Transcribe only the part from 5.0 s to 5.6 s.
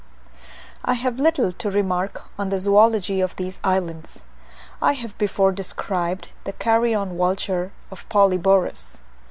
before